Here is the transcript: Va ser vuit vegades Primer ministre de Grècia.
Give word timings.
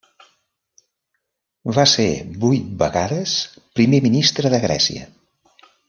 Va 1.77 1.85
ser 1.91 2.07
vuit 2.45 2.71
vegades 2.81 3.35
Primer 3.81 4.01
ministre 4.11 4.55
de 4.57 4.65
Grècia. 4.69 5.07